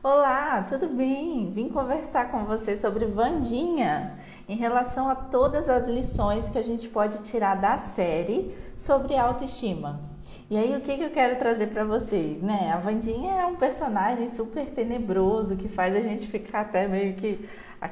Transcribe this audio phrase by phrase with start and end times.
[0.00, 1.50] Olá, tudo bem?
[1.50, 4.16] Vim conversar com você sobre Vandinha
[4.48, 10.00] em relação a todas as lições que a gente pode tirar da série sobre autoestima.
[10.48, 12.70] E aí, o que, que eu quero trazer para vocês, né?
[12.72, 17.48] A Vandinha é um personagem super tenebroso que faz a gente ficar até meio que.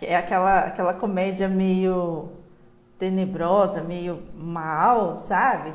[0.00, 2.30] É aquela, aquela comédia meio
[2.98, 5.72] tenebrosa, meio mal, sabe?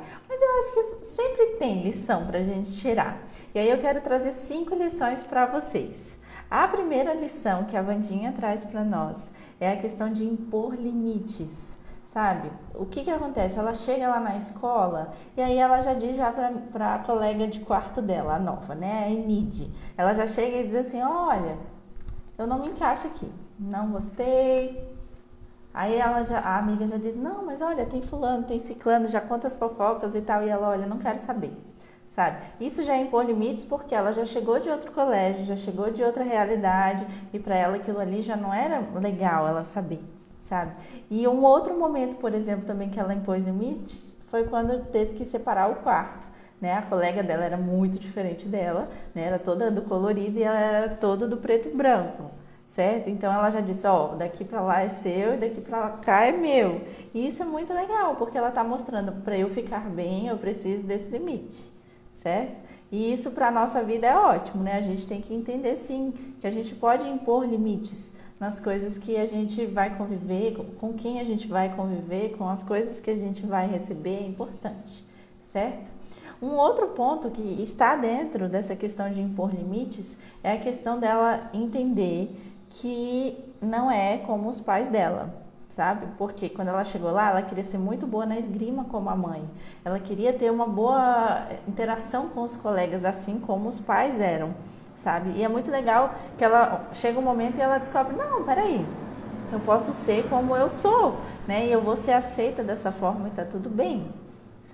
[0.56, 3.21] Eu acho que sempre tem lição para a gente tirar.
[3.54, 6.18] E aí eu quero trazer cinco lições para vocês.
[6.50, 9.29] A primeira lição que a Vandinha traz para nós
[9.60, 12.50] é a questão de impor limites, sabe?
[12.74, 13.60] O que que acontece?
[13.60, 17.60] Ela chega lá na escola e aí ela já diz já para a colega de
[17.60, 19.04] quarto dela, a nova, né?
[19.04, 19.70] A Enid.
[19.98, 21.57] Ela já chega e diz assim, olha,
[22.37, 23.29] eu não me encaixo aqui,
[23.60, 24.95] não gostei,
[25.75, 29.20] Aí ela já, a amiga já diz, não, mas olha, tem fulano, tem ciclano, já
[29.20, 30.42] conta as fofocas e tal.
[30.42, 31.51] E ela, olha, não quero saber,
[32.08, 32.38] sabe?
[32.61, 36.02] Isso já é impor limites porque ela já chegou de outro colégio, já chegou de
[36.02, 40.02] outra realidade e para ela aquilo ali já não era legal ela saber,
[40.40, 40.72] sabe?
[41.12, 45.26] E um outro momento, por exemplo, também que ela impôs limites foi quando teve que
[45.26, 46.26] separar o quarto.
[46.62, 46.72] Né?
[46.73, 49.23] A colega dela era muito diferente dela, né?
[49.23, 52.31] era toda do colorido e ela era toda do preto e branco
[52.68, 53.10] certo?
[53.10, 56.32] Então ela já disse, ó, daqui para lá é seu e daqui para cá é
[56.32, 56.82] meu.
[57.14, 60.84] E isso é muito legal, porque ela está mostrando para eu ficar bem, eu preciso
[60.84, 61.72] desse limite,
[62.14, 62.60] certo?
[62.92, 64.78] E isso para nossa vida é ótimo, né?
[64.78, 69.16] A gente tem que entender sim que a gente pode impor limites nas coisas que
[69.16, 73.16] a gente vai conviver, com quem a gente vai conviver, com as coisas que a
[73.16, 75.04] gente vai receber, é importante,
[75.46, 75.90] certo?
[76.42, 81.50] Um outro ponto que está dentro dessa questão de impor limites é a questão dela
[81.54, 82.30] entender
[82.70, 85.34] que não é como os pais dela,
[85.70, 86.08] sabe?
[86.18, 89.44] Porque quando ela chegou lá, ela queria ser muito boa na esgrima como a mãe.
[89.84, 94.54] Ela queria ter uma boa interação com os colegas, assim como os pais eram,
[94.98, 95.32] sabe?
[95.36, 98.86] E é muito legal que ela chega um momento e ela descobre: não, peraí,
[99.52, 101.66] eu posso ser como eu sou, né?
[101.68, 104.25] E eu vou ser aceita dessa forma e tá tudo bem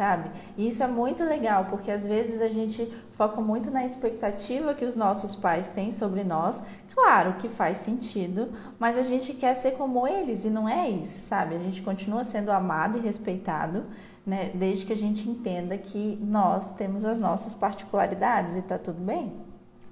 [0.02, 0.32] sabe?
[0.58, 4.84] E isso é muito legal, porque às vezes a gente foca muito na expectativa que
[4.84, 6.60] os nossos pais têm sobre nós.
[6.92, 11.20] Claro que faz sentido, mas a gente quer ser como eles e não é isso,
[11.20, 11.54] sabe?
[11.54, 13.84] A gente continua sendo amado e respeitado,
[14.26, 14.50] né?
[14.56, 19.32] Desde que a gente entenda que nós temos as nossas particularidades e tá tudo bem.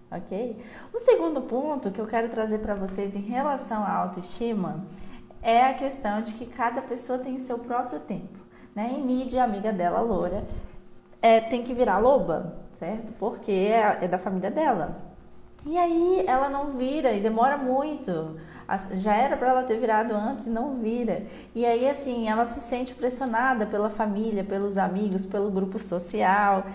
[0.09, 0.57] Ok?
[0.91, 4.87] O segundo ponto que eu quero trazer para vocês em relação à autoestima
[5.39, 8.38] é a questão de que cada pessoa tem seu próprio tempo
[8.75, 8.95] né?
[8.97, 10.43] E Nid, amiga dela, loura,
[11.21, 13.11] é, tem que virar loba, certo?
[13.19, 15.09] Porque é, é da família dela.
[15.65, 18.37] E aí ela não vira e demora muito.
[19.01, 21.23] Já era para ela ter virado antes e não vira.
[21.53, 26.65] E aí, assim, ela se sente pressionada pela família, pelos amigos, pelo grupo social.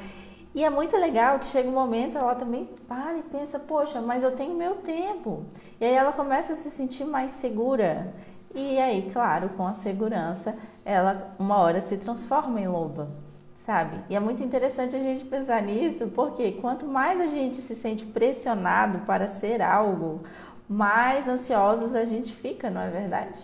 [0.54, 4.22] E é muito legal que chega um momento ela também para e pensa, poxa, mas
[4.22, 5.44] eu tenho meu tempo.
[5.80, 8.12] E aí ela começa a se sentir mais segura.
[8.54, 10.54] E aí, claro, com a segurança,
[10.84, 13.08] ela uma hora se transforma em loba,
[13.56, 13.98] sabe?
[14.08, 18.06] E é muito interessante a gente pensar nisso, porque quanto mais a gente se sente
[18.06, 20.22] pressionado para ser algo,
[20.68, 23.38] mais ansiosos a gente fica, não é verdade?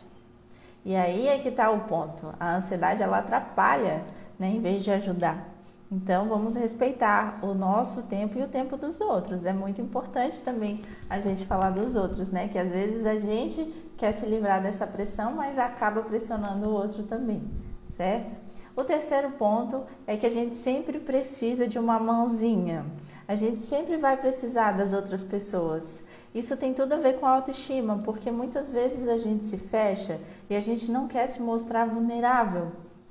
[0.85, 2.33] E aí é que está o ponto.
[2.39, 4.05] A ansiedade ela atrapalha,
[4.39, 5.50] né, em vez de ajudar.
[5.93, 9.45] Então, vamos respeitar o nosso tempo e o tempo dos outros.
[9.45, 12.47] É muito importante também a gente falar dos outros, né?
[12.47, 13.65] Que às vezes a gente
[13.97, 17.43] quer se livrar dessa pressão, mas acaba pressionando o outro também,
[17.89, 18.37] certo?
[18.77, 22.87] O terceiro ponto é que a gente sempre precisa de uma mãozinha.
[23.27, 26.05] A gente sempre vai precisar das outras pessoas.
[26.33, 30.21] Isso tem tudo a ver com a autoestima, porque muitas vezes a gente se fecha
[30.49, 32.71] e a gente não quer se mostrar vulnerável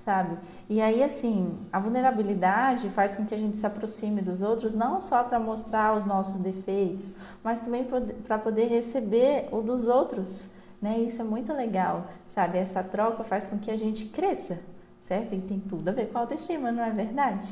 [0.09, 0.39] sabe?
[0.67, 4.99] E aí, assim, a vulnerabilidade faz com que a gente se aproxime dos outros, não
[4.99, 7.85] só para mostrar os nossos defeitos, mas também
[8.25, 10.47] para poder receber o dos outros,
[10.81, 10.97] né?
[10.97, 12.57] Isso é muito legal, sabe?
[12.57, 14.57] Essa troca faz com que a gente cresça,
[14.99, 15.35] certo?
[15.35, 17.47] E tem tudo a ver com a autoestima, não é verdade?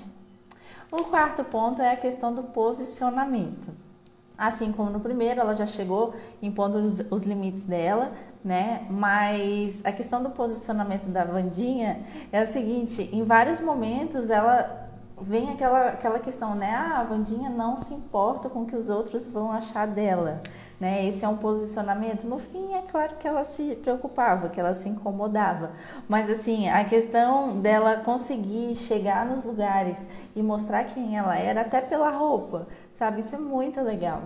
[0.91, 3.71] O quarto ponto é a questão do posicionamento.
[4.35, 8.13] Assim como no primeiro, ela já chegou impondo os, os limites dela,
[8.43, 8.85] né?
[8.89, 11.99] Mas a questão do posicionamento da Vandinha
[12.31, 14.87] é o seguinte: em vários momentos ela
[15.19, 16.73] vem aquela, aquela questão, né?
[16.73, 20.41] Ah, a Vandinha não se importa com o que os outros vão achar dela,
[20.79, 21.05] né?
[21.07, 22.25] Esse é um posicionamento.
[22.25, 25.71] No fim, é claro que ela se preocupava, que ela se incomodava,
[26.07, 31.81] mas assim, a questão dela conseguir chegar nos lugares e mostrar quem ela era, até
[31.81, 33.21] pela roupa, sabe?
[33.21, 34.21] Isso é muito legal.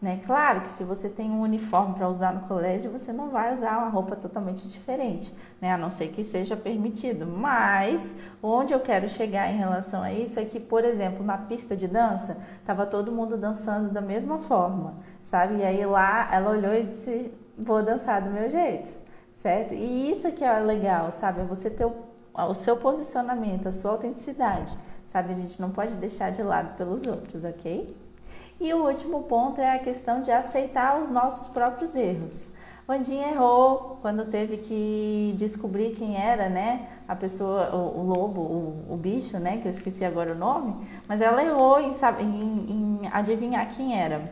[0.00, 0.18] Né?
[0.24, 3.76] Claro que se você tem um uniforme para usar no colégio, você não vai usar
[3.78, 5.72] uma roupa totalmente diferente, né?
[5.72, 7.26] a não ser que seja permitido.
[7.26, 11.76] Mas onde eu quero chegar em relação a isso é que, por exemplo, na pista
[11.76, 14.94] de dança, estava todo mundo dançando da mesma forma.
[15.22, 15.56] sabe?
[15.58, 18.88] E aí lá ela olhou e disse: vou dançar do meu jeito,
[19.34, 19.74] certo?
[19.74, 21.40] E isso que é legal, sabe?
[21.42, 21.94] É você ter o,
[22.34, 25.32] o seu posicionamento, a sua autenticidade, sabe?
[25.32, 27.94] A gente não pode deixar de lado pelos outros, ok?
[28.60, 32.46] E o último ponto é a questão de aceitar os nossos próprios erros.
[32.86, 36.88] Vandinha errou quando teve que descobrir quem era, né?
[37.08, 39.58] A pessoa, o, o lobo, o, o, bicho, né?
[39.58, 40.76] Que eu esqueci agora o nome,
[41.08, 44.24] mas ela errou em, em, em adivinhar quem era.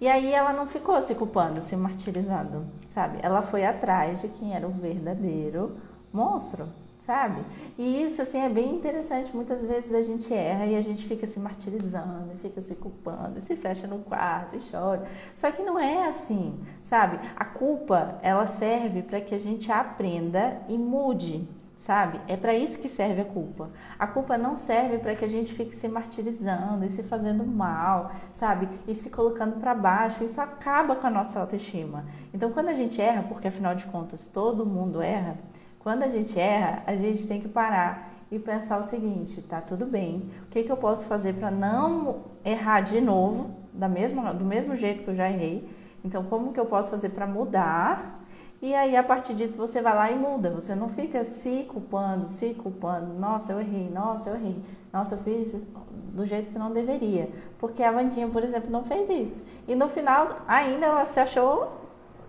[0.00, 3.18] E aí ela não ficou se culpando, se martirizando, sabe?
[3.20, 5.76] Ela foi atrás de quem era o verdadeiro
[6.12, 6.68] monstro
[7.12, 7.42] sabe?
[7.76, 9.36] E isso, assim, é bem interessante.
[9.36, 13.54] Muitas vezes a gente erra e a gente fica se martirizando, fica se culpando, se
[13.54, 15.02] fecha no quarto e chora.
[15.34, 17.20] Só que não é assim, sabe?
[17.36, 22.18] A culpa, ela serve para que a gente aprenda e mude, sabe?
[22.26, 23.68] É para isso que serve a culpa.
[23.98, 28.10] A culpa não serve para que a gente fique se martirizando e se fazendo mal,
[28.30, 28.70] sabe?
[28.88, 30.24] E se colocando para baixo.
[30.24, 32.06] Isso acaba com a nossa autoestima.
[32.32, 35.36] Então, quando a gente erra, porque afinal de contas todo mundo erra,
[35.82, 39.84] quando a gente erra, a gente tem que parar e pensar o seguinte: tá tudo
[39.84, 44.44] bem, o que, que eu posso fazer para não errar de novo, da mesma, do
[44.44, 45.68] mesmo jeito que eu já errei?
[46.04, 48.20] Então, como que eu posso fazer para mudar?
[48.60, 50.50] E aí, a partir disso, você vai lá e muda.
[50.50, 53.12] Você não fica se culpando, se culpando.
[53.14, 54.62] Nossa, eu errei, nossa, eu errei.
[54.92, 55.66] Nossa, eu fiz
[56.12, 57.28] do jeito que não deveria.
[57.58, 59.44] Porque a Vandinha, por exemplo, não fez isso.
[59.66, 61.72] E no final, ainda ela se achou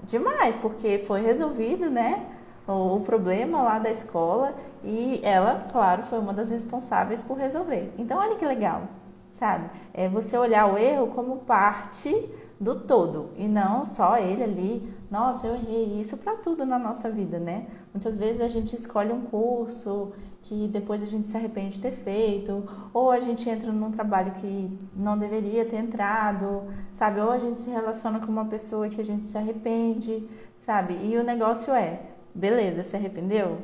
[0.03, 2.32] demais, porque foi resolvido, né?
[2.67, 7.93] O, problema lá da escola e ela, claro, foi uma das responsáveis por resolver.
[7.97, 8.83] Então, olha que legal,
[9.31, 9.69] sabe?
[9.93, 12.29] É você olhar o erro como parte
[12.59, 14.93] do todo e não só ele ali.
[15.11, 17.67] Nossa, eu errei isso para tudo na nossa vida, né?
[17.93, 20.13] Muitas vezes a gente escolhe um curso
[20.43, 22.63] que depois a gente se arrepende de ter feito,
[22.93, 27.21] ou a gente entra num trabalho que não deveria ter entrado, sabe?
[27.21, 30.27] Ou a gente se relaciona com uma pessoa que a gente se arrepende,
[30.57, 30.95] sabe?
[31.01, 32.01] E o negócio é,
[32.33, 33.59] Beleza, se arrependeu?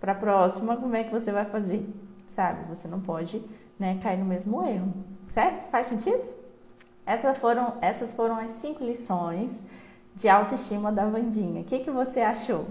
[0.00, 1.88] Para a próxima, como é que você vai fazer?
[2.28, 2.64] Sabe?
[2.68, 3.42] Você não pode
[3.78, 4.92] né, cair no mesmo erro.
[5.28, 5.68] Certo?
[5.70, 6.22] Faz sentido?
[7.06, 9.62] Essas foram, essas foram as cinco lições
[10.14, 11.62] de autoestima da Vandinha.
[11.62, 12.66] O que, que você achou?